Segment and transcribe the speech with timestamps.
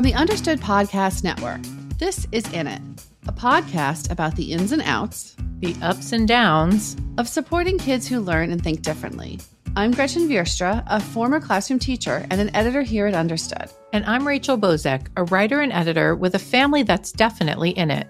[0.00, 1.60] From the Understood Podcast Network,
[1.98, 2.80] this is In It,
[3.28, 8.20] a podcast about the ins and outs, the ups and downs of supporting kids who
[8.20, 9.38] learn and think differently.
[9.76, 13.70] I'm Gretchen Vierstra, a former classroom teacher and an editor here at Understood.
[13.92, 18.08] And I'm Rachel Bozek, a writer and editor with a family that's definitely in it.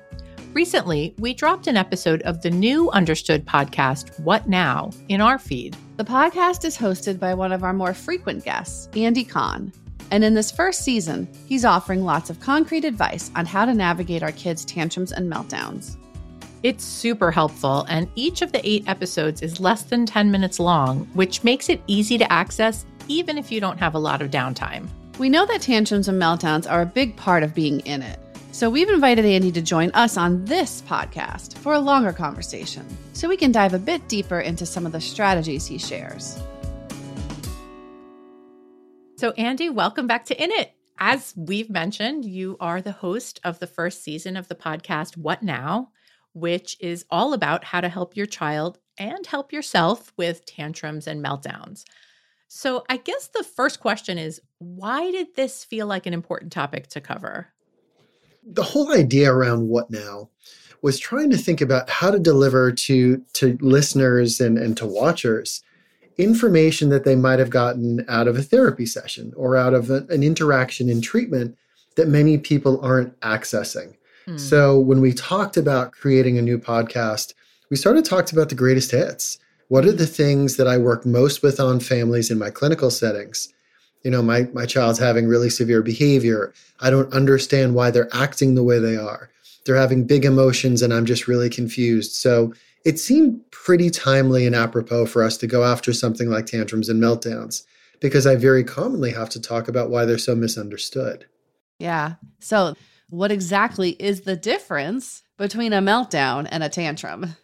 [0.52, 5.77] Recently, we dropped an episode of the new Understood podcast, What Now, in our feed.
[5.96, 9.72] The podcast is hosted by one of our more frequent guests, Andy Kahn.
[10.11, 14.23] And in this first season, he's offering lots of concrete advice on how to navigate
[14.23, 15.96] our kids' tantrums and meltdowns.
[16.63, 21.07] It's super helpful, and each of the eight episodes is less than 10 minutes long,
[21.14, 24.89] which makes it easy to access even if you don't have a lot of downtime.
[25.19, 28.19] We know that tantrums and meltdowns are a big part of being in it.
[28.53, 33.28] So we've invited Andy to join us on this podcast for a longer conversation so
[33.28, 36.39] we can dive a bit deeper into some of the strategies he shares.
[39.20, 40.72] So, Andy, welcome back to In It.
[40.98, 45.42] As we've mentioned, you are the host of the first season of the podcast, What
[45.42, 45.90] Now,
[46.32, 51.22] which is all about how to help your child and help yourself with tantrums and
[51.22, 51.84] meltdowns.
[52.48, 56.86] So, I guess the first question is why did this feel like an important topic
[56.86, 57.48] to cover?
[58.42, 60.30] The whole idea around What Now
[60.80, 65.62] was trying to think about how to deliver to, to listeners and, and to watchers
[66.20, 70.06] information that they might have gotten out of a therapy session or out of a,
[70.08, 71.56] an interaction in treatment
[71.96, 73.94] that many people aren't accessing.
[74.27, 74.38] Mm.
[74.38, 77.34] So when we talked about creating a new podcast,
[77.70, 79.38] we started talking about the greatest hits.
[79.68, 83.52] What are the things that I work most with on families in my clinical settings?
[84.02, 86.52] You know, my, my child's having really severe behavior.
[86.80, 89.30] I don't understand why they're acting the way they are.
[89.64, 92.12] They're having big emotions and I'm just really confused.
[92.12, 96.89] So it seemed pretty timely and apropos for us to go after something like tantrums
[96.89, 97.64] and meltdowns
[98.00, 101.27] because I very commonly have to talk about why they're so misunderstood.
[101.78, 102.14] Yeah.
[102.39, 102.75] So,
[103.08, 107.35] what exactly is the difference between a meltdown and a tantrum?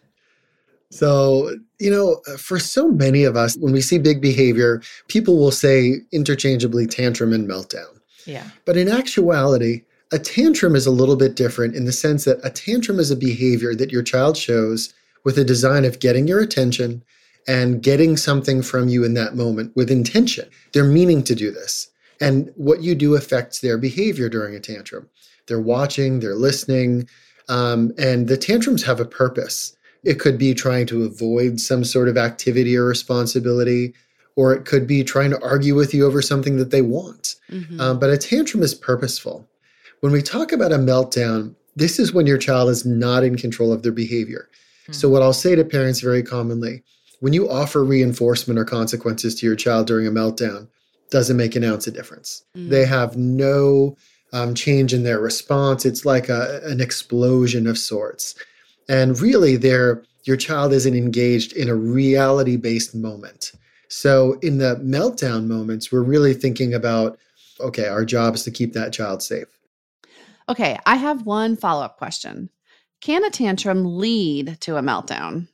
[0.89, 5.51] So, you know, for so many of us, when we see big behavior, people will
[5.51, 7.99] say interchangeably tantrum and meltdown.
[8.25, 8.47] Yeah.
[8.65, 9.83] But in actuality,
[10.13, 13.17] a tantrum is a little bit different in the sense that a tantrum is a
[13.17, 17.03] behavior that your child shows with a design of getting your attention
[17.47, 20.49] and getting something from you in that moment with intention.
[20.73, 21.89] They're meaning to do this.
[22.19, 25.07] And what you do affects their behavior during a tantrum.
[25.47, 27.07] They're watching, they're listening,
[27.47, 29.75] um, and the tantrums have a purpose.
[30.03, 33.93] It could be trying to avoid some sort of activity or responsibility,
[34.35, 37.35] or it could be trying to argue with you over something that they want.
[37.49, 37.79] Mm-hmm.
[37.79, 39.47] Um, but a tantrum is purposeful.
[40.01, 43.71] When we talk about a meltdown, this is when your child is not in control
[43.71, 44.49] of their behavior.
[44.93, 46.83] So, what I'll say to parents very commonly
[47.19, 50.67] when you offer reinforcement or consequences to your child during a meltdown,
[51.09, 52.43] doesn't make an ounce of difference.
[52.55, 52.69] Mm.
[52.69, 53.95] They have no
[54.33, 55.85] um, change in their response.
[55.85, 58.35] It's like a, an explosion of sorts.
[58.89, 63.53] And really, their your child isn't engaged in a reality based moment.
[63.89, 67.17] So, in the meltdown moments, we're really thinking about
[67.59, 69.47] okay, our job is to keep that child safe.
[70.47, 72.49] Okay, I have one follow up question.
[73.01, 75.47] Can a tantrum lead to a meltdown?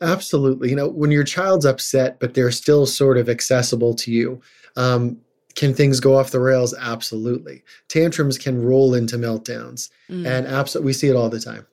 [0.00, 0.70] Absolutely.
[0.70, 4.40] You know, when your child's upset, but they're still sort of accessible to you,
[4.76, 5.18] um,
[5.54, 6.74] can things go off the rails?
[6.78, 7.62] Absolutely.
[7.88, 10.26] Tantrums can roll into meltdowns, mm.
[10.26, 11.66] and absolutely, we see it all the time.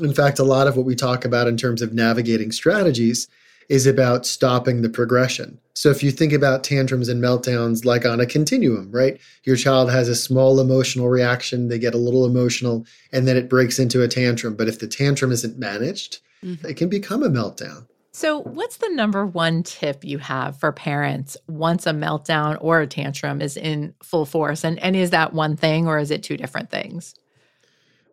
[0.00, 3.28] In fact, a lot of what we talk about in terms of navigating strategies
[3.68, 5.58] is about stopping the progression.
[5.74, 9.20] So if you think about tantrums and meltdowns like on a continuum, right?
[9.42, 13.48] Your child has a small emotional reaction, they get a little emotional, and then it
[13.48, 14.54] breaks into a tantrum.
[14.54, 16.66] But if the tantrum isn't managed, mm-hmm.
[16.66, 17.86] it can become a meltdown.
[18.12, 22.86] So, what's the number one tip you have for parents once a meltdown or a
[22.86, 24.62] tantrum is in full force?
[24.62, 27.16] And, and is that one thing or is it two different things?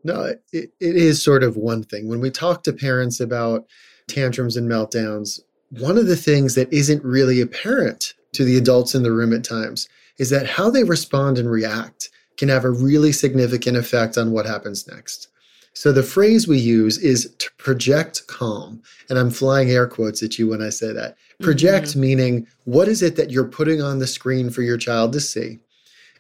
[0.04, 2.10] No, it, it is sort of one thing.
[2.10, 3.68] When we talk to parents about
[4.12, 5.40] tantrums and meltdowns,
[5.70, 9.44] one of the things that isn't really apparent to the adults in the room at
[9.44, 9.88] times
[10.18, 14.46] is that how they respond and react can have a really significant effect on what
[14.46, 15.28] happens next.
[15.74, 18.82] So the phrase we use is to project calm.
[19.10, 21.18] And I'm flying air quotes at you when I say that.
[21.42, 22.02] Project mm-hmm.
[22.02, 25.60] meaning what is it that you're putting on the screen for your child to see?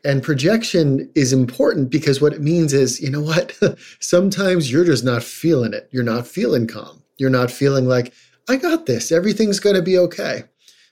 [0.03, 3.57] And projection is important because what it means is, you know what?
[3.99, 5.89] Sometimes you're just not feeling it.
[5.91, 7.00] You're not feeling calm.
[7.17, 8.13] You're not feeling like,
[8.49, 10.43] I got this, everything's going to be okay.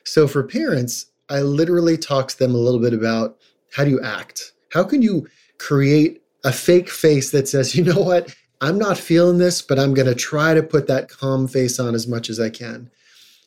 [0.04, 3.38] So for parents, I literally talk to them a little bit about
[3.76, 4.54] how do you act?
[4.72, 5.28] How can you
[5.58, 9.94] create a fake face that says, you know what, I'm not feeling this, but I'm
[9.94, 12.90] going to try to put that calm face on as much as I can.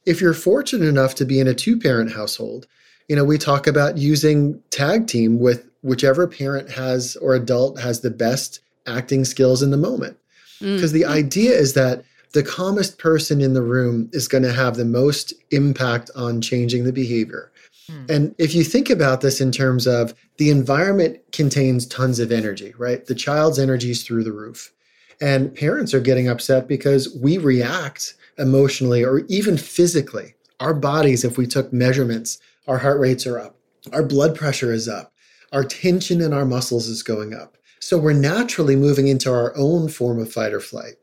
[0.04, 2.66] If you're fortunate enough to be in a two parent household,
[3.08, 8.00] You know, we talk about using tag team with whichever parent has or adult has
[8.00, 10.16] the best acting skills in the moment.
[10.60, 10.94] Because mm.
[10.94, 14.84] the idea is that the calmest person in the room is going to have the
[14.84, 17.52] most impact on changing the behavior.
[17.90, 18.10] Mm.
[18.10, 22.72] And if you think about this in terms of the environment contains tons of energy,
[22.78, 23.04] right?
[23.04, 24.72] The child's energy is through the roof.
[25.20, 30.34] And parents are getting upset because we react emotionally or even physically.
[30.58, 33.56] Our bodies, if we took measurements, our heart rates are up,
[33.92, 35.12] our blood pressure is up,
[35.52, 37.56] our tension in our muscles is going up.
[37.80, 40.94] So we're naturally moving into our own form of fight or flight.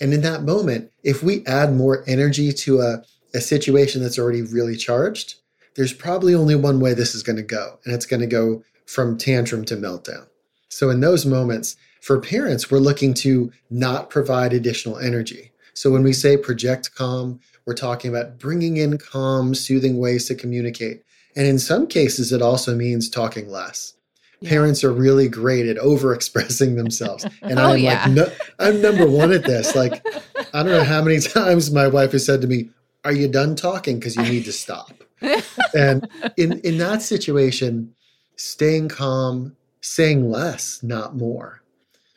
[0.00, 3.02] And in that moment, if we add more energy to a,
[3.34, 5.36] a situation that's already really charged,
[5.74, 8.62] there's probably only one way this is going to go, and it's going to go
[8.86, 10.26] from tantrum to meltdown.
[10.68, 15.52] So in those moments, for parents, we're looking to not provide additional energy.
[15.74, 20.34] So when we say project calm, we're talking about bringing in calm, soothing ways to
[20.34, 21.02] communicate.
[21.34, 23.94] And in some cases, it also means talking less.
[24.40, 24.50] Yeah.
[24.50, 27.24] Parents are really great at overexpressing themselves.
[27.42, 28.04] And oh, I'm yeah.
[28.04, 29.74] like, no, I'm number one at this.
[29.74, 30.04] Like,
[30.52, 32.70] I don't know how many times my wife has said to me,
[33.04, 33.98] Are you done talking?
[33.98, 34.92] Because you need to stop.
[35.74, 37.94] and in, in that situation,
[38.36, 41.62] staying calm, saying less, not more,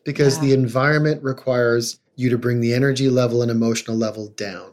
[0.03, 0.43] because yeah.
[0.43, 4.71] the environment requires you to bring the energy level and emotional level down.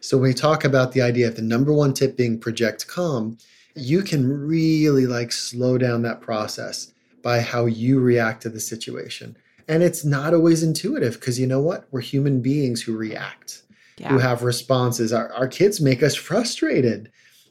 [0.00, 3.38] So when we talk about the idea of the number one tip being project calm,
[3.74, 6.92] you can really like slow down that process
[7.22, 9.36] by how you react to the situation.
[9.68, 11.86] And it's not always intuitive because you know what?
[11.90, 13.62] We're human beings who react,
[13.96, 14.08] yeah.
[14.08, 15.12] who have responses.
[15.12, 17.10] Our, our kids make us frustrated.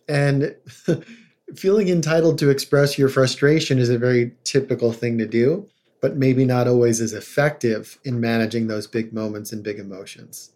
[0.09, 0.55] And
[1.55, 5.67] feeling entitled to express your frustration is a very typical thing to do,
[6.01, 10.51] but maybe not always as effective in managing those big moments and big emotions.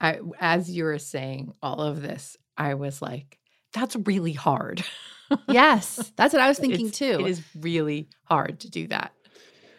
[0.00, 3.38] I, as you were saying all of this, I was like,
[3.72, 4.84] that's really hard.
[5.48, 7.18] yes, that's what I was thinking it's, too.
[7.20, 9.12] It is really hard to do that.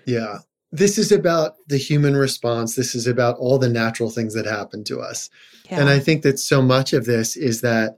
[0.05, 0.39] Yeah.
[0.71, 2.75] This is about the human response.
[2.75, 5.29] This is about all the natural things that happen to us.
[5.69, 5.79] Yeah.
[5.79, 7.97] And I think that so much of this is that,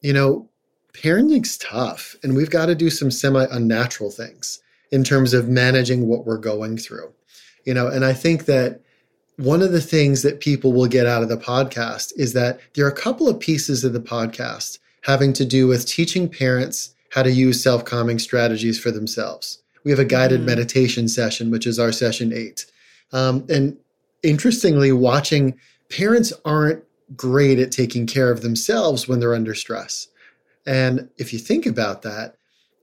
[0.00, 0.48] you know,
[0.94, 4.60] parenting's tough and we've got to do some semi unnatural things
[4.90, 7.12] in terms of managing what we're going through.
[7.64, 8.80] You know, and I think that
[9.36, 12.86] one of the things that people will get out of the podcast is that there
[12.86, 17.22] are a couple of pieces of the podcast having to do with teaching parents how
[17.22, 19.62] to use self calming strategies for themselves.
[19.84, 20.46] We have a guided mm.
[20.46, 22.66] meditation session, which is our session eight.
[23.12, 23.76] Um, and
[24.24, 25.58] interestingly, watching
[25.90, 26.82] parents aren't
[27.16, 30.08] great at taking care of themselves when they're under stress.
[30.66, 32.36] And if you think about that,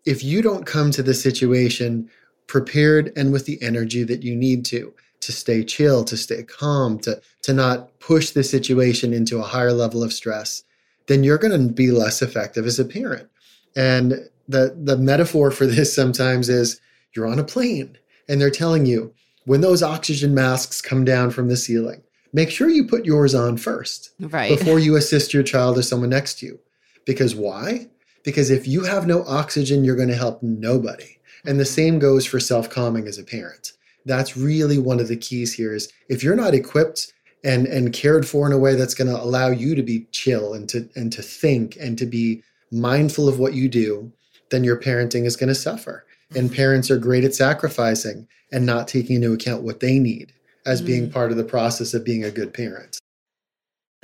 [0.05, 2.09] if you don't come to the situation
[2.47, 6.99] prepared and with the energy that you need to, to stay chill, to stay calm,
[6.99, 10.63] to, to not push the situation into a higher level of stress,
[11.07, 13.29] then you're going to be less effective as a parent.
[13.75, 16.79] And the the metaphor for this sometimes is
[17.15, 17.97] you're on a plane
[18.27, 19.13] and they're telling you
[19.45, 22.01] when those oxygen masks come down from the ceiling,
[22.31, 24.57] make sure you put yours on first right.
[24.57, 26.59] before you assist your child or someone next to you.
[27.05, 27.87] Because why?
[28.23, 31.17] Because if you have no oxygen, you're going to help nobody.
[31.45, 31.73] And the mm-hmm.
[31.73, 33.73] same goes for self-calming as a parent.
[34.05, 37.13] That's really one of the keys here is if you're not equipped
[37.43, 40.53] and and cared for in a way that's going to allow you to be chill
[40.53, 44.11] and to and to think and to be mindful of what you do
[44.49, 46.55] then your parenting is going to suffer and mm-hmm.
[46.55, 50.33] parents are great at sacrificing and not taking into account what they need
[50.65, 50.85] as mm.
[50.85, 52.97] being part of the process of being a good parent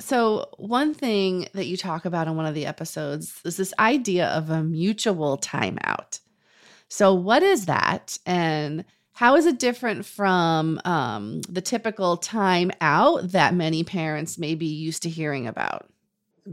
[0.00, 4.28] so one thing that you talk about in one of the episodes is this idea
[4.28, 6.20] of a mutual timeout
[6.88, 8.84] so what is that and
[9.20, 14.64] how is it different from um, the typical time out that many parents may be
[14.64, 15.90] used to hearing about?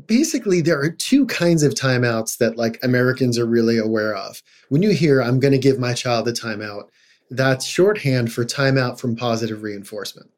[0.06, 4.44] Basically, there are two kinds of timeouts that like Americans are really aware of.
[4.68, 6.90] When you hear, I'm going to give my child a timeout,
[7.32, 10.30] that's shorthand for timeout from positive reinforcement.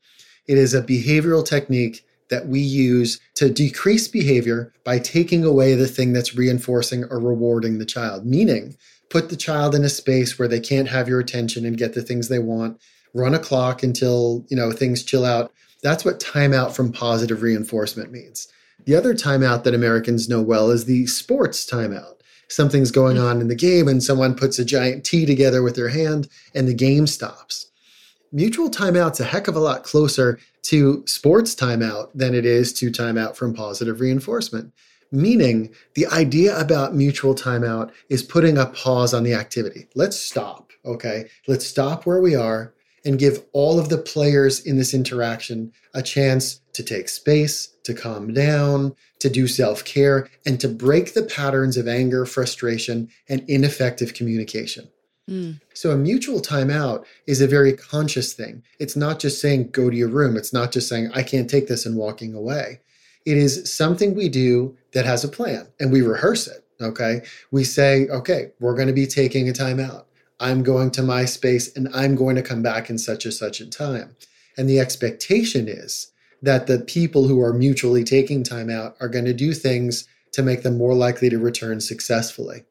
[0.46, 5.88] It is a behavioral technique that we use to decrease behavior by taking away the
[5.88, 8.28] thing that's reinforcing or rewarding the child.
[8.28, 8.78] Meaning,
[9.10, 12.04] put the child in a space where they can't have your attention and get the
[12.04, 12.80] things they want
[13.14, 15.52] run a clock until you know things chill out.
[15.82, 18.48] That's what timeout from positive reinforcement means.
[18.86, 23.24] The other timeout that americans know well is the sports timeout something's going mm.
[23.24, 26.68] on in the game and someone puts a giant t together with their hand and
[26.68, 27.68] the game stops.
[28.32, 32.92] Mutual timeout's a heck of a lot closer to sports timeout than it is to
[32.92, 34.74] timeout from positive reinforcement
[35.12, 39.88] Meaning, the idea about mutual timeout is putting a pause on the activity.
[39.96, 41.30] Let's stop, okay?
[41.48, 42.74] Let's stop where we are
[43.06, 47.94] and give all of the players in this interaction a chance to take space, to
[47.94, 53.44] calm down, to do self care, and to break the patterns of anger, frustration, and
[53.50, 54.90] ineffective communication.
[55.30, 55.60] Mm.
[55.74, 58.64] So, a mutual timeout is a very conscious thing.
[58.80, 60.38] It's not just saying, go to your room.
[60.38, 62.80] It's not just saying, I can't take this and walking away.
[63.30, 66.66] It is something we do that has a plan and we rehearse it.
[66.82, 67.22] Okay.
[67.52, 70.06] We say, okay, we're going to be taking a timeout.
[70.40, 73.62] I'm going to my space and I'm going to come back in such and such
[73.62, 74.16] a time.
[74.58, 79.26] And the expectation is that the people who are mutually taking time out are going
[79.26, 82.64] to do things to make them more likely to return successfully.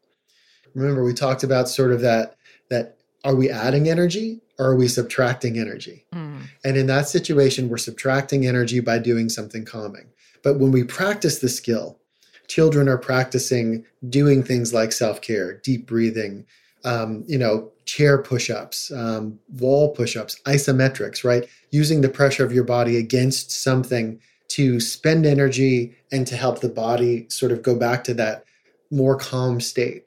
[0.75, 2.37] Remember, we talked about sort of that
[2.69, 6.05] that are we adding energy or are we subtracting energy?
[6.12, 6.47] Mm.
[6.65, 10.09] And in that situation, we're subtracting energy by doing something calming.
[10.49, 11.99] But when we practice the skill,
[12.47, 16.47] children are practicing doing things like self-care, deep breathing,
[16.87, 21.47] um, you know, chair push-ups, um, wall push-ups, isometrics, right?
[21.71, 26.71] Using the pressure of your body against something to spend energy and to help the
[26.71, 28.45] body sort of go back to that
[28.90, 30.07] more calm state.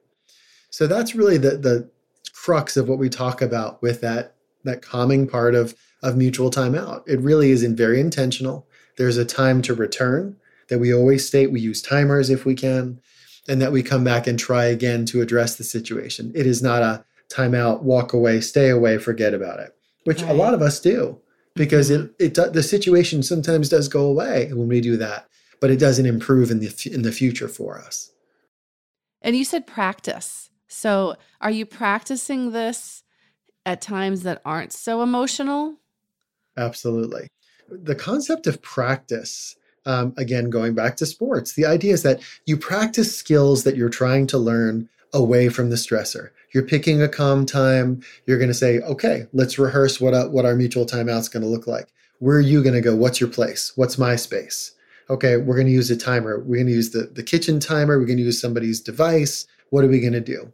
[0.72, 1.88] So that's really the the
[2.34, 4.34] crux of what we talk about with that
[4.64, 7.04] that calming part of of mutual timeout.
[7.06, 8.66] It really is in very intentional.
[9.02, 10.38] There's a time to return
[10.70, 11.52] that we always state.
[11.52, 13.02] We use timers if we can
[13.50, 16.32] and that we come back and try again to address the situation.
[16.36, 20.30] It is not a timeout, walk away, stay away, forget about it, which right.
[20.30, 21.20] a lot of us do
[21.56, 22.14] because mm-hmm.
[22.20, 25.28] it, it the situation sometimes does go away when we do that,
[25.60, 28.12] but it doesn't improve in the in the future for us.
[29.24, 30.52] And you said practice.
[30.68, 33.02] So, are you practicing this
[33.66, 35.78] at times that aren't so emotional?
[36.56, 37.30] Absolutely.
[37.72, 42.58] The concept of practice um, again, going back to sports, the idea is that you
[42.58, 46.30] practice skills that you're trying to learn away from the stressor.
[46.54, 48.04] You're picking a calm time.
[48.26, 51.50] You're going to say, okay, let's rehearse what, uh, what our mutual timeout's going to
[51.50, 51.88] look like.
[52.20, 52.96] Where are you going to go?
[52.96, 53.72] What's your place?
[53.76, 54.74] What's my space?
[55.10, 56.40] Okay, we're going to use a timer.
[56.40, 57.98] We're going to use the, the kitchen timer.
[57.98, 59.48] We're going to use somebody's device.
[59.72, 60.54] What are we going to do?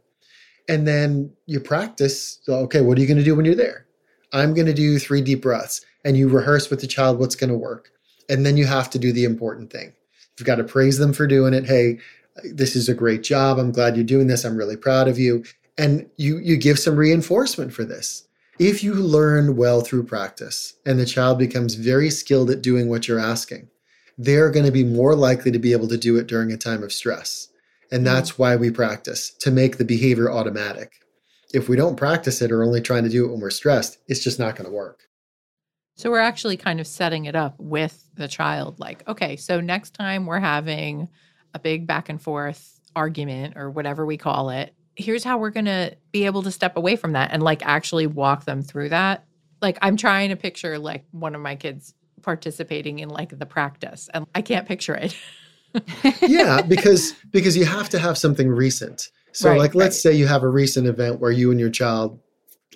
[0.68, 2.38] And then you practice.
[2.42, 3.86] So, okay, what are you going to do when you're there?
[4.32, 5.84] I'm going to do three deep breaths.
[6.08, 7.90] And you rehearse with the child what's going to work.
[8.30, 9.92] And then you have to do the important thing.
[10.38, 11.66] You've got to praise them for doing it.
[11.66, 11.98] Hey,
[12.42, 13.58] this is a great job.
[13.58, 14.42] I'm glad you're doing this.
[14.44, 15.44] I'm really proud of you.
[15.76, 18.26] And you you give some reinforcement for this.
[18.58, 23.06] If you learn well through practice and the child becomes very skilled at doing what
[23.06, 23.68] you're asking,
[24.16, 26.82] they're going to be more likely to be able to do it during a time
[26.82, 27.48] of stress.
[27.92, 31.02] And that's why we practice to make the behavior automatic.
[31.52, 34.24] If we don't practice it or only trying to do it when we're stressed, it's
[34.24, 35.07] just not going to work.
[35.98, 39.94] So we're actually kind of setting it up with the child like, okay, so next
[39.94, 41.08] time we're having
[41.54, 45.64] a big back and forth argument or whatever we call it, here's how we're going
[45.64, 49.24] to be able to step away from that and like actually walk them through that.
[49.60, 54.08] Like I'm trying to picture like one of my kids participating in like the practice
[54.14, 55.16] and I can't picture it.
[56.22, 59.10] yeah, because because you have to have something recent.
[59.32, 60.12] So right, like let's right.
[60.12, 62.20] say you have a recent event where you and your child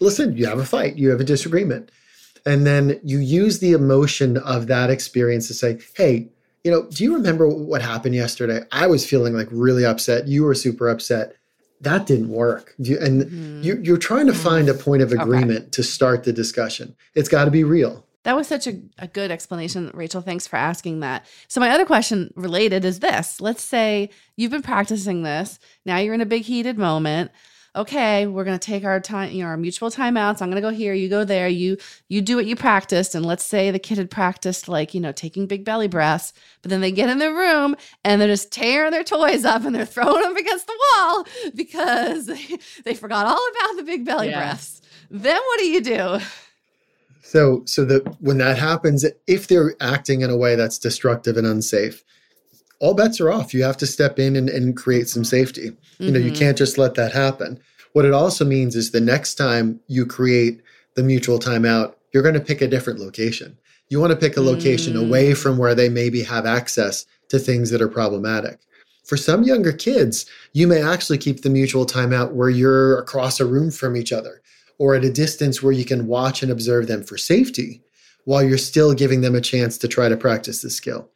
[0.00, 1.92] listen, you have a fight, you have a disagreement
[2.46, 6.28] and then you use the emotion of that experience to say, hey,
[6.64, 8.60] you know, do you remember what happened yesterday?
[8.70, 10.28] I was feeling like really upset.
[10.28, 11.36] You were super upset.
[11.80, 12.74] That didn't work.
[12.78, 13.62] and mm-hmm.
[13.62, 15.70] you, are trying to find a point of agreement okay.
[15.70, 16.94] to start the discussion.
[17.14, 18.06] It's got to be real.
[18.24, 20.20] That was such a, a good explanation, Rachel.
[20.20, 21.26] Thanks for asking that.
[21.48, 26.14] So, my other question related is this let's say you've been practicing this, now you're
[26.14, 27.32] in a big heated moment
[27.74, 30.42] okay, we're going to take our time, you know, our mutual timeouts.
[30.42, 33.14] I'm going to go here, you go there, you you do what you practiced.
[33.14, 36.70] And let's say the kid had practiced like, you know, taking big belly breaths, but
[36.70, 39.86] then they get in their room and they're just tearing their toys up and they're
[39.86, 44.38] throwing them against the wall because they, they forgot all about the big belly yeah.
[44.38, 44.82] breaths.
[45.10, 46.18] Then what do you do?
[47.22, 51.46] So so that when that happens, if they're acting in a way that's destructive and
[51.46, 52.04] unsafe,
[52.82, 53.54] all bets are off.
[53.54, 55.70] You have to step in and, and create some safety.
[55.70, 56.04] Mm-hmm.
[56.04, 56.38] You know, you mm-hmm.
[56.38, 57.60] can't just let that happen.
[57.92, 60.60] What it also means is the next time you create
[60.96, 63.56] the mutual timeout, you're going to pick a different location.
[63.88, 65.06] You want to pick a location mm.
[65.06, 68.58] away from where they maybe have access to things that are problematic.
[69.04, 73.46] For some younger kids, you may actually keep the mutual timeout where you're across a
[73.46, 74.42] room from each other
[74.78, 77.82] or at a distance where you can watch and observe them for safety
[78.24, 81.08] while you're still giving them a chance to try to practice the skill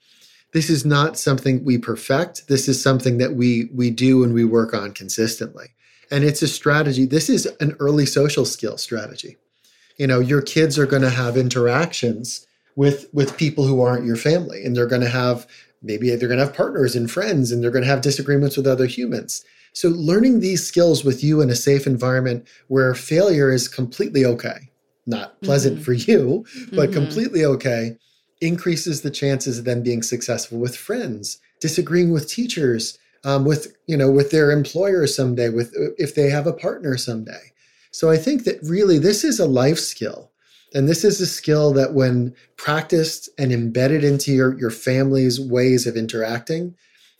[0.57, 2.49] this is not something we perfect.
[2.49, 5.67] This is something that we we do and we work on consistently.
[6.11, 7.05] And it's a strategy.
[7.05, 9.37] This is an early social skill strategy.
[9.99, 14.17] You know, your kids are going to have interactions with with people who aren't your
[14.17, 15.47] family and they're going to have
[15.83, 18.67] maybe they're going to have partners and friends and they're going to have disagreements with
[18.67, 19.45] other humans.
[19.75, 24.71] So learning these skills with you in a safe environment where failure is completely okay.
[25.05, 25.85] not pleasant mm-hmm.
[25.85, 26.95] for you, but mm-hmm.
[26.95, 27.97] completely okay,
[28.40, 33.97] increases the chances of them being successful with friends, disagreeing with teachers, um, with you
[33.97, 37.52] know with their employer someday, with if they have a partner someday.
[37.90, 40.31] So I think that really this is a life skill.
[40.75, 45.87] And this is a skill that, when practiced and embedded into your, your family's ways
[45.87, 46.75] of interacting,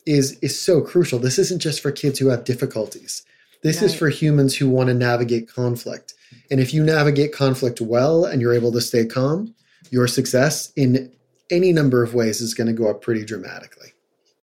[0.04, 1.18] is, is so crucial.
[1.18, 3.23] This isn't just for kids who have difficulties.
[3.62, 3.87] This right.
[3.87, 6.12] is for humans who want to navigate conflict.
[6.50, 9.54] And if you navigate conflict well and you're able to stay calm,
[9.90, 11.12] your success in
[11.50, 13.93] any number of ways is going to go up pretty dramatically.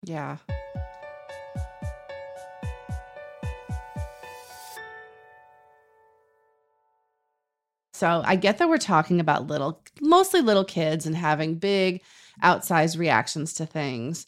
[0.02, 0.38] Yeah.
[7.92, 12.00] So I get that we're talking about little, mostly little kids and having big,
[12.42, 14.26] outsized reactions to things.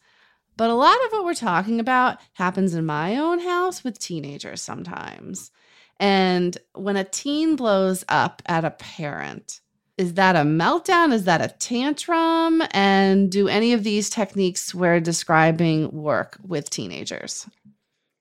[0.58, 4.60] But a lot of what we're talking about happens in my own house with teenagers
[4.60, 5.50] sometimes.
[5.98, 9.61] And when a teen blows up at a parent,
[9.98, 11.12] is that a meltdown?
[11.12, 12.62] Is that a tantrum?
[12.70, 17.46] And do any of these techniques we're describing work with teenagers?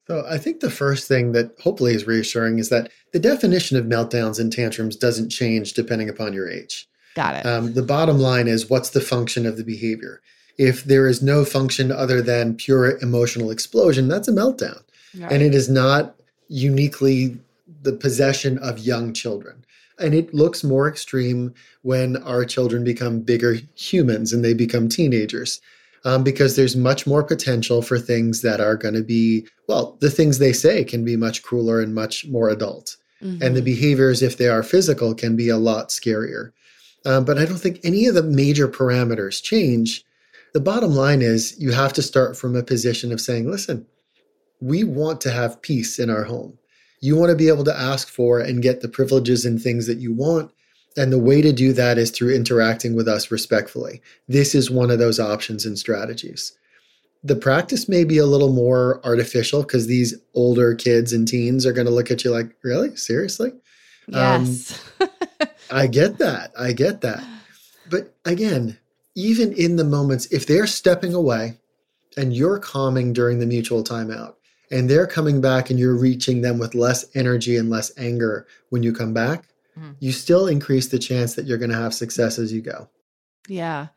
[0.08, 3.86] So I think the first thing that hopefully is reassuring is that the definition of
[3.86, 6.88] meltdowns and tantrums doesn't change depending upon your age.
[7.16, 7.46] Got it.
[7.46, 10.22] Um, the bottom line is what's the function of the behavior?
[10.58, 14.82] If there is no function other than pure emotional explosion, that's a meltdown.
[15.18, 15.32] Right.
[15.32, 16.16] And it is not
[16.48, 17.40] uniquely
[17.82, 19.66] the possession of young children.
[20.02, 21.54] And it looks more extreme
[21.84, 25.62] when our children become bigger humans and they become teenagers
[26.04, 30.10] um, because there's much more potential for things that are going to be, well, the
[30.10, 32.98] things they say can be much crueler and much more adult.
[33.22, 33.44] Mm-hmm.
[33.44, 36.52] And the behaviors, if they are physical, can be a lot scarier.
[37.06, 40.04] Um, but I don't think any of the major parameters change.
[40.54, 43.86] The bottom line is you have to start from a position of saying, listen,
[44.60, 46.58] we want to have peace in our home.
[47.02, 49.98] You want to be able to ask for and get the privileges and things that
[49.98, 50.52] you want.
[50.98, 54.02] And the way to do that is through interacting with us respectfully.
[54.28, 56.54] This is one of those options and strategies.
[57.24, 61.74] The practice may be a little more artificial because these older kids and teens are
[61.74, 62.96] going to look at you like, really?
[62.96, 63.54] Seriously?
[64.08, 64.80] Yes.
[65.00, 65.10] Um,
[65.72, 66.52] I get that.
[66.58, 67.24] I get that.
[67.90, 68.78] But again,
[69.16, 71.58] even in the moments, if they're stepping away
[72.18, 74.36] and you're calming during the mutual timeout,
[74.72, 78.84] and they're coming back and you're reaching them with less energy and less anger when
[78.84, 79.92] you come back, mm-hmm.
[80.00, 82.90] you still increase the chance that you're going to have success as you go.
[83.48, 83.88] Yeah.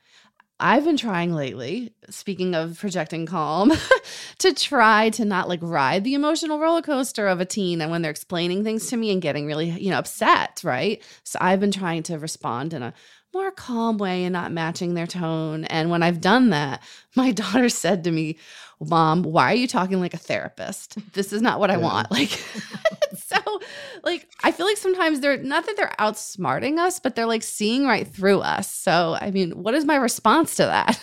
[0.61, 3.73] I've been trying lately, speaking of projecting calm,
[4.39, 8.03] to try to not like ride the emotional roller coaster of a teen and when
[8.03, 11.03] they're explaining things to me and getting really, you know, upset, right?
[11.25, 12.95] So I've been trying to respond in a
[13.35, 15.65] more calm way and not matching their tone.
[15.65, 16.83] And when I've done that,
[17.17, 18.39] my daughter said to me,
[18.81, 20.97] Mom, why are you talking like a therapist?
[21.15, 22.11] This is not what I want.
[22.11, 22.31] Like,
[23.17, 23.61] so,
[24.03, 27.87] like, I feel like sometimes they're not that they're outsmarting us, but they're like seeing
[27.87, 28.71] right through us.
[28.71, 31.01] So, I mean, what is my response to that?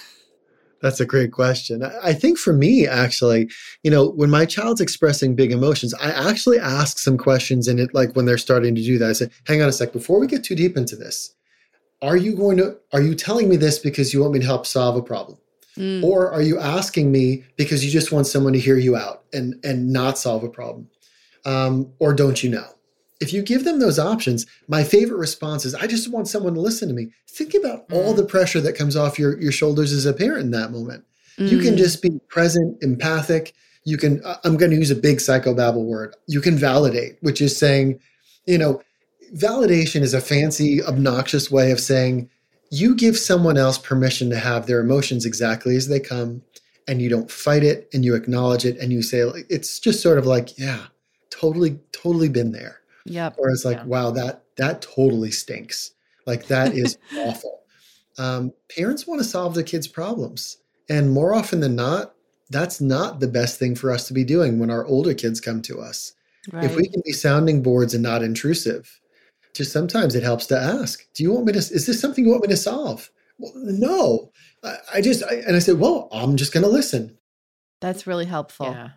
[0.82, 1.84] That's a great question.
[2.04, 3.50] I think for me, actually,
[3.84, 7.94] you know, when my child's expressing big emotions, I actually ask some questions in it,
[7.94, 9.10] like when they're starting to do that.
[9.10, 11.36] I say, hang on a sec, before we get too deep into this,
[12.02, 14.66] are you going to, are you telling me this because you want me to help
[14.66, 15.38] solve a problem?
[15.78, 16.04] Mm.
[16.04, 19.56] Or are you asking me because you just want someone to hear you out and,
[19.64, 20.90] and not solve a problem?
[21.46, 22.68] Um, or don't you know?
[23.20, 26.62] If you give them those options, my favorite response is, I just want someone to
[26.62, 27.12] listen to me.
[27.30, 27.96] Think about mm.
[27.96, 31.06] all the pressure that comes off your, your shoulders as a parent in that moment.
[31.38, 31.50] Mm.
[31.50, 31.78] You can mm.
[31.78, 33.54] just be present, empathic.
[33.86, 36.16] You can, I'm going to use a big psychobabble word.
[36.28, 38.00] You can validate, which is saying,
[38.46, 38.82] you know,
[39.36, 42.30] validation is a fancy, obnoxious way of saying,
[42.72, 46.42] you give someone else permission to have their emotions exactly as they come
[46.88, 50.18] and you don't fight it and you acknowledge it and you say it's just sort
[50.18, 50.88] of like yeah
[51.30, 52.80] totally totally been there.
[53.06, 53.36] Yep.
[53.38, 53.86] Or it's like yeah.
[53.86, 55.92] wow that that totally stinks.
[56.26, 57.62] Like that is awful.
[58.18, 60.58] Um, parents want to solve their kids problems
[60.90, 62.14] and more often than not
[62.50, 65.62] that's not the best thing for us to be doing when our older kids come
[65.64, 66.14] to us.
[66.52, 66.64] Right.
[66.64, 69.00] if we can be sounding boards and not intrusive
[69.54, 72.32] just sometimes it helps to ask, do you want me to, is this something you
[72.32, 73.10] want me to solve?
[73.38, 74.32] Well, no,
[74.64, 77.18] I, I just, I, and I said, well, I'm just going to listen.
[77.80, 78.68] That's really helpful.
[78.68, 78.90] Yeah.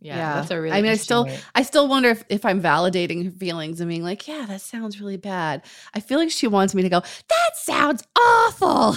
[0.00, 0.76] Yeah, yeah, that's a really.
[0.76, 1.40] I mean, I still, way.
[1.56, 5.00] I still wonder if, if I'm validating her feelings and being like, "Yeah, that sounds
[5.00, 8.96] really bad." I feel like she wants me to go, "That sounds awful."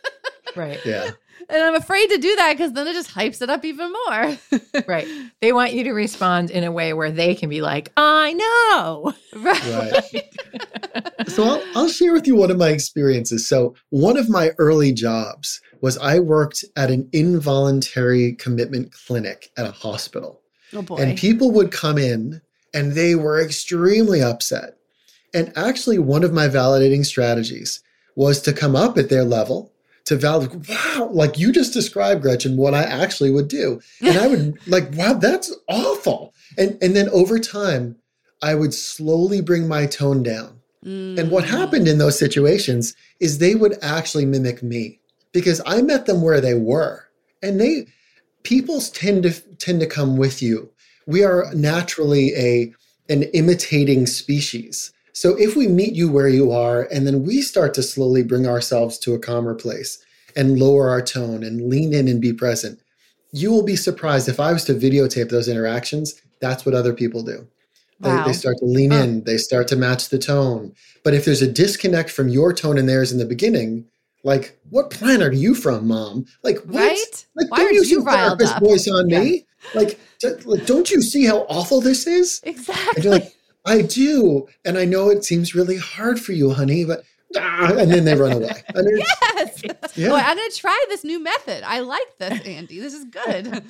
[0.56, 0.80] right.
[0.86, 1.10] Yeah.
[1.50, 4.36] And I'm afraid to do that because then it just hypes it up even more.
[4.86, 5.08] right.
[5.40, 9.14] They want you to respond in a way where they can be like, I know.
[9.34, 10.12] Right.
[10.12, 11.28] right.
[11.28, 13.46] so I'll, I'll share with you one of my experiences.
[13.46, 19.66] So, one of my early jobs was I worked at an involuntary commitment clinic at
[19.66, 20.42] a hospital.
[20.74, 20.96] Oh boy.
[20.96, 22.42] And people would come in
[22.74, 24.76] and they were extremely upset.
[25.32, 27.82] And actually, one of my validating strategies
[28.16, 29.72] was to come up at their level
[30.08, 33.78] to validate, wow, like you just described, Gretchen, what I actually would do.
[34.00, 36.34] And I would like, wow, that's awful.
[36.56, 37.96] And and then over time,
[38.42, 40.60] I would slowly bring my tone down.
[40.82, 41.18] Mm.
[41.18, 41.48] And what mm.
[41.48, 44.98] happened in those situations is they would actually mimic me
[45.32, 47.04] because I met them where they were.
[47.42, 47.86] And they
[48.44, 50.70] people tend to tend to come with you.
[51.06, 52.72] We are naturally a
[53.10, 54.90] an imitating species.
[55.18, 58.46] So if we meet you where you are and then we start to slowly bring
[58.46, 59.98] ourselves to a calmer place
[60.36, 62.78] and lower our tone and lean in and be present,
[63.32, 67.24] you will be surprised if I was to videotape those interactions, that's what other people
[67.24, 67.48] do.
[67.98, 68.22] Wow.
[68.22, 70.72] They, they, start to lean in, they start to match the tone.
[71.02, 73.86] But if there's a disconnect from your tone and theirs in the beginning,
[74.22, 76.26] like, what planet are you from, mom?
[76.44, 76.80] Like, what?
[76.80, 77.26] Right?
[77.34, 78.62] Like, Why don't you, you riled up?
[78.62, 79.20] voice on yeah.
[79.20, 79.46] me?
[79.74, 79.98] Like,
[80.44, 82.40] like, don't you see how awful this is?
[82.44, 82.94] Exactly.
[82.94, 84.48] And you're like, I do.
[84.64, 87.04] And I know it seems really hard for you, honey, but
[87.36, 88.62] ah, and then they run away.
[88.74, 89.62] yes.
[89.94, 90.08] Yeah.
[90.08, 91.62] Boy, I'm going to try this new method.
[91.66, 92.80] I like this, Andy.
[92.80, 93.62] This is good.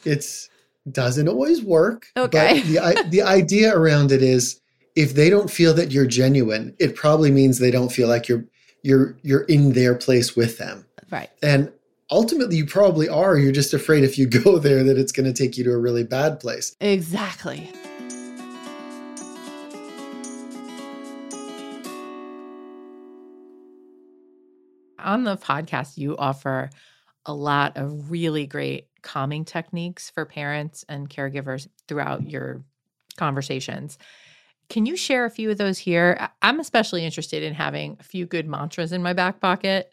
[0.04, 0.48] it's
[0.90, 2.06] doesn't always work.
[2.16, 2.60] Okay.
[2.60, 4.60] The, the idea around it is
[4.96, 8.44] if they don't feel that you're genuine, it probably means they don't feel like you're
[8.82, 10.84] you're you're in their place with them.
[11.10, 11.30] Right.
[11.42, 11.72] And
[12.10, 13.36] ultimately you probably are.
[13.38, 15.78] You're just afraid if you go there that it's going to take you to a
[15.78, 16.76] really bad place.
[16.80, 17.70] Exactly.
[25.04, 26.70] On the podcast, you offer
[27.26, 32.64] a lot of really great calming techniques for parents and caregivers throughout your
[33.16, 33.98] conversations.
[34.70, 36.28] Can you share a few of those here?
[36.40, 39.92] I'm especially interested in having a few good mantras in my back pocket.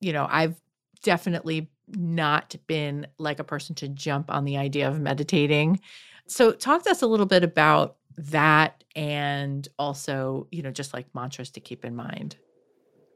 [0.00, 0.60] You know, I've
[1.02, 5.80] definitely not been like a person to jump on the idea of meditating.
[6.28, 11.06] So, talk to us a little bit about that and also, you know, just like
[11.14, 12.36] mantras to keep in mind.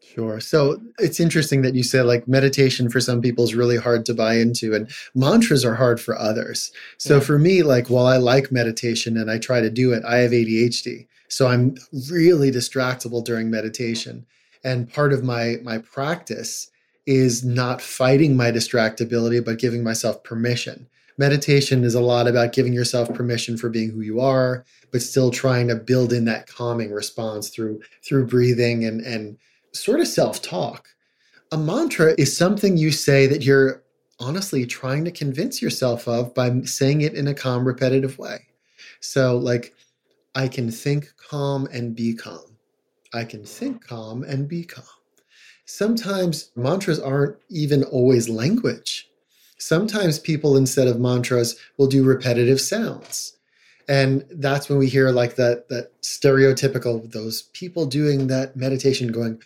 [0.02, 0.40] Sure.
[0.40, 4.14] So it's interesting that you said like meditation for some people is really hard to
[4.14, 6.72] buy into, and mantras are hard for others.
[6.96, 7.20] So yeah.
[7.20, 10.30] for me, like while I like meditation and I try to do it, I have
[10.30, 11.06] ADHD.
[11.28, 11.76] So I'm
[12.10, 14.26] really distractible during meditation.
[14.64, 16.70] And part of my my practice
[17.06, 20.88] is not fighting my distractibility, but giving myself permission.
[21.18, 25.30] Meditation is a lot about giving yourself permission for being who you are, but still
[25.30, 29.38] trying to build in that calming response through through breathing and and
[29.78, 30.88] sort of self talk.
[31.52, 33.82] A mantra is something you say that you're
[34.18, 38.38] honestly trying to convince yourself of by saying it in a calm, repetitive way.
[39.00, 39.74] So, like,
[40.34, 42.56] I can think calm and be calm.
[43.14, 44.84] I can think calm and be calm.
[45.66, 49.08] Sometimes mantras aren't even always language.
[49.58, 53.36] Sometimes people, instead of mantras, will do repetitive sounds.
[53.88, 59.40] And that's when we hear like that that stereotypical those people doing that meditation going,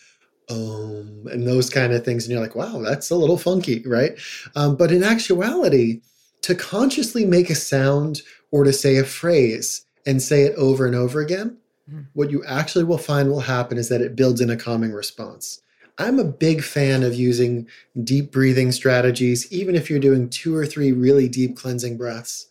[0.50, 2.24] um, and those kind of things.
[2.24, 4.12] And you're like, wow, that's a little funky, right?
[4.56, 6.00] Um, but in actuality,
[6.42, 10.96] to consciously make a sound or to say a phrase and say it over and
[10.96, 11.56] over again,
[11.88, 12.02] mm-hmm.
[12.14, 15.62] what you actually will find will happen is that it builds in a calming response.
[15.98, 17.68] I'm a big fan of using
[18.02, 22.46] deep breathing strategies, even if you're doing two or three really deep cleansing breaths.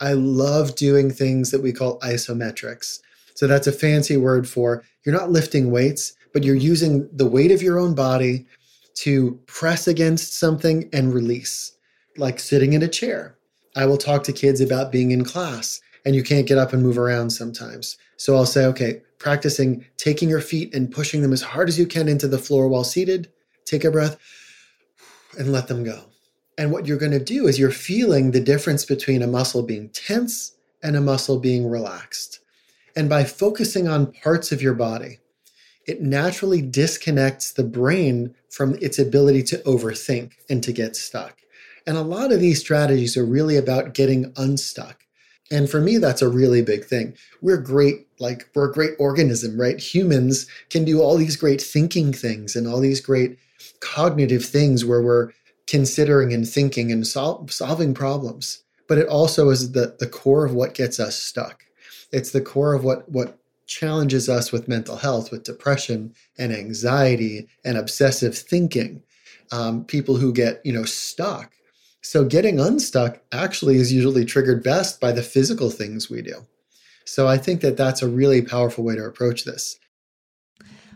[0.00, 3.00] I love doing things that we call isometrics.
[3.34, 7.50] So that's a fancy word for you're not lifting weights, but you're using the weight
[7.50, 8.44] of your own body
[8.94, 11.72] to press against something and release,
[12.18, 13.38] like sitting in a chair.
[13.74, 16.82] I will talk to kids about being in class and you can't get up and
[16.82, 17.96] move around sometimes.
[18.18, 21.86] So I'll say, okay, practicing taking your feet and pushing them as hard as you
[21.86, 23.32] can into the floor while seated.
[23.64, 24.18] Take a breath
[25.38, 26.04] and let them go.
[26.58, 29.88] And what you're going to do is you're feeling the difference between a muscle being
[29.88, 32.40] tense and a muscle being relaxed.
[32.94, 35.20] And by focusing on parts of your body,
[35.86, 41.36] it naturally disconnects the brain from its ability to overthink and to get stuck.
[41.86, 45.04] And a lot of these strategies are really about getting unstuck.
[45.50, 47.16] And for me, that's a really big thing.
[47.40, 49.78] We're great, like, we're a great organism, right?
[49.78, 53.38] Humans can do all these great thinking things and all these great
[53.78, 55.30] cognitive things where we're
[55.68, 58.64] considering and thinking and sol- solving problems.
[58.88, 61.64] But it also is the, the core of what gets us stuck.
[62.10, 67.48] It's the core of what, what challenges us with mental health, with depression and anxiety
[67.64, 69.02] and obsessive thinking.
[69.52, 71.52] Um, people who get, you know, stuck.
[72.00, 76.46] So getting unstuck actually is usually triggered best by the physical things we do.
[77.04, 79.78] So I think that that's a really powerful way to approach this.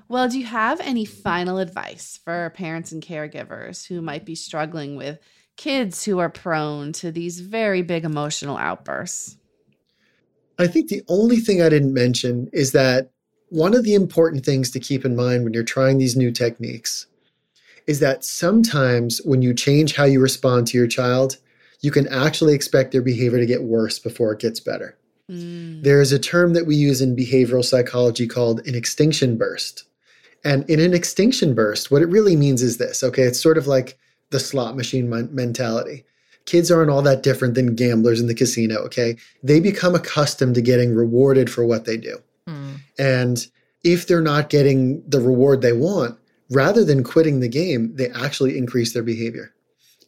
[0.09, 4.97] Well, do you have any final advice for parents and caregivers who might be struggling
[4.97, 5.21] with
[5.57, 9.37] kids who are prone to these very big emotional outbursts?
[10.61, 13.11] I think the only thing I didn't mention is that
[13.49, 17.07] one of the important things to keep in mind when you're trying these new techniques
[17.87, 21.39] is that sometimes when you change how you respond to your child,
[21.81, 24.97] you can actually expect their behavior to get worse before it gets better.
[25.31, 25.83] Mm.
[25.83, 29.85] There is a term that we use in behavioral psychology called an extinction burst.
[30.45, 33.67] And in an extinction burst, what it really means is this okay, it's sort of
[33.67, 33.99] like
[34.31, 36.05] the slot machine mentality.
[36.47, 39.17] Kids aren't all that different than gamblers in the casino, okay?
[39.43, 42.19] They become accustomed to getting rewarded for what they do.
[42.49, 42.79] Mm.
[42.99, 43.47] And
[43.85, 46.19] if they're not getting the reward they want,
[46.51, 49.55] rather than quitting the game, they actually increase their behavior.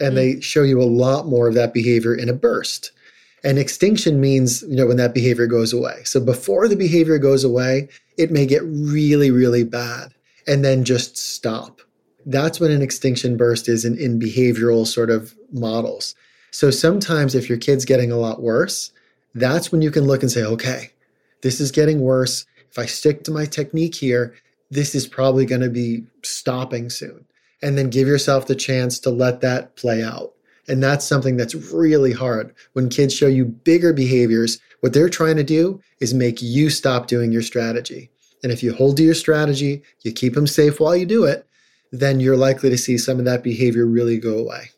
[0.01, 0.17] And mm.
[0.17, 2.93] they show you a lot more of that behavior in a burst.
[3.45, 6.03] And extinction means, you know, when that behavior goes away.
[6.05, 10.15] So before the behavior goes away, it may get really, really bad
[10.47, 11.81] and then just stop.
[12.27, 16.15] That's when an extinction burst is in, in behavioral sort of models.
[16.51, 18.93] So sometimes if your kid's getting a lot worse,
[19.35, 20.91] that's when you can look and say, okay,
[21.43, 22.47] this is getting worse.
[22.71, 24.35] If I stick to my technique here,
[24.71, 27.25] this is probably going to be stopping soon.
[27.63, 30.33] And then give yourself the chance to let that play out.
[30.69, 32.55] And that's something that's really hard.
[32.73, 37.07] When kids show you bigger behaviors, what they're trying to do is make you stop
[37.07, 38.11] doing your strategy.
[38.43, 41.47] And if you hold to your strategy, you keep them safe while you do it,
[41.93, 44.71] then you're likely to see some of that behavior really go away.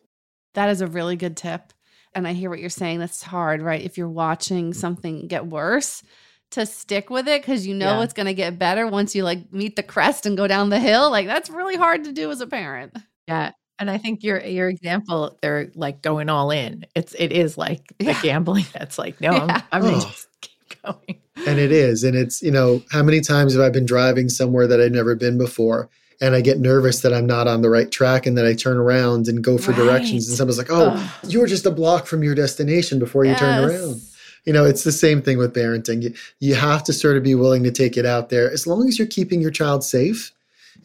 [0.53, 1.73] That is a really good tip.
[2.13, 2.99] And I hear what you're saying.
[2.99, 3.81] That's hard, right?
[3.81, 6.03] If you're watching something get worse,
[6.51, 8.03] to stick with it because you know yeah.
[8.03, 10.79] it's going to get better once you like meet the crest and go down the
[10.79, 11.11] hill.
[11.11, 12.95] Like that's really hard to do as a parent.
[13.27, 13.51] Yeah.
[13.77, 16.85] And I think your your example, they're like going all in.
[16.95, 18.21] It's it is like the yeah.
[18.21, 18.65] gambling.
[18.73, 19.63] That's like, no, yeah.
[19.71, 19.91] I'm, I'm oh.
[19.91, 21.21] gonna just keep going.
[21.45, 22.05] And it is.
[22.05, 25.13] And it's, you know, how many times have I been driving somewhere that I'd never
[25.15, 25.89] been before?
[26.21, 28.77] And I get nervous that I'm not on the right track and then I turn
[28.77, 29.77] around and go for right.
[29.77, 31.09] directions and someone's like, "Oh, Ugh.
[31.27, 33.39] you were just a block from your destination before yes.
[33.39, 34.01] you turned around."
[34.45, 36.03] You know, it's the same thing with parenting.
[36.03, 38.87] You, you have to sort of be willing to take it out there as long
[38.87, 40.31] as you're keeping your child safe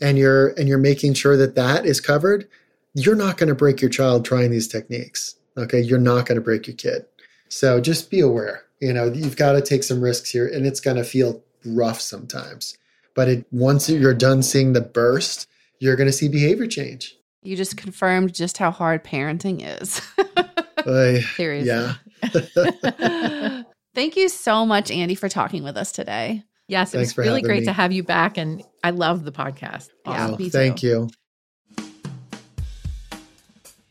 [0.00, 2.48] and you're and you're making sure that that is covered
[2.94, 5.36] you're not going to break your child trying these techniques.
[5.56, 5.80] Okay.
[5.80, 7.04] You're not going to break your kid.
[7.48, 8.64] So just be aware.
[8.80, 12.00] You know, you've got to take some risks here and it's going to feel rough
[12.00, 12.78] sometimes.
[13.20, 15.46] But it, once you're done seeing the burst,
[15.78, 17.18] you're going to see behavior change.
[17.42, 20.00] You just confirmed just how hard parenting is.
[20.78, 21.68] uh, Seriously.
[21.68, 23.62] Yeah.
[23.94, 26.44] Thank you so much, Andy, for talking with us today.
[26.66, 27.66] Yes, it Thanks was really great me.
[27.66, 28.38] to have you back.
[28.38, 29.90] And I love the podcast.
[30.06, 31.10] Yeah, oh, thank you.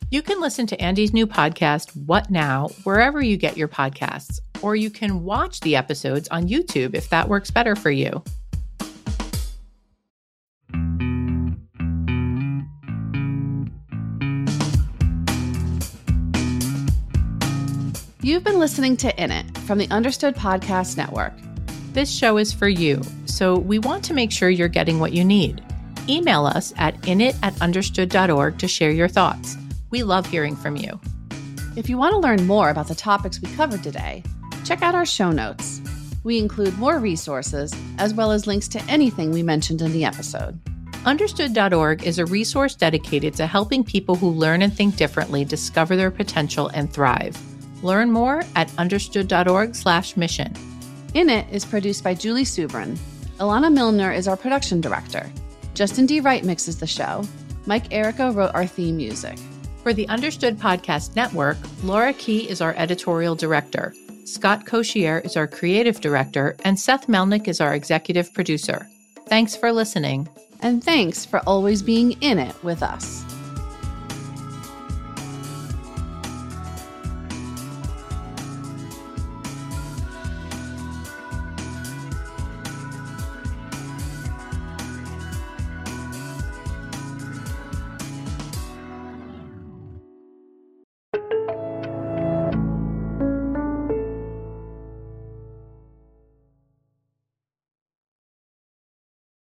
[0.09, 4.75] You can listen to Andy's new podcast, What Now, wherever you get your podcasts, or
[4.75, 8.23] you can watch the episodes on YouTube if that works better for you.
[18.29, 21.33] You've been listening to In It from the Understood Podcast Network.
[21.93, 25.25] This show is for you, so we want to make sure you're getting what you
[25.25, 25.63] need.
[26.07, 29.57] Email us at init at understood.org to share your thoughts.
[29.89, 30.99] We love hearing from you.
[31.75, 34.21] If you want to learn more about the topics we covered today,
[34.63, 35.81] check out our show notes.
[36.23, 40.59] We include more resources as well as links to anything we mentioned in the episode.
[41.03, 46.11] Understood.org is a resource dedicated to helping people who learn and think differently discover their
[46.11, 47.35] potential and thrive.
[47.81, 50.53] Learn more at understood.org/mission.
[51.13, 52.97] In It is produced by Julie Subrin.
[53.39, 55.31] Alana Milner is our production director.
[55.73, 56.19] Justin D.
[56.19, 57.23] Wright mixes the show.
[57.65, 59.37] Mike Errico wrote our theme music.
[59.83, 63.93] For the Understood Podcast Network, Laura Key is our editorial director,
[64.29, 68.87] Scott Cocchiere is our creative director, and Seth Melnick is our executive producer.
[69.25, 70.29] Thanks for listening.
[70.61, 73.25] And thanks for always being in it with us.